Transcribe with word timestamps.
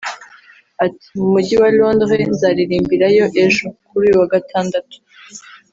Ati 0.85 1.07
“Mu 1.19 1.27
Mujyi 1.33 1.55
wa 1.61 1.69
Londres 1.77 2.21
nzaririmbirayo 2.33 3.25
ejo 3.43 3.65
[kuri 3.87 4.01
uyu 4.03 4.13
wa 4.21 4.27
Gatandatu] 4.33 4.97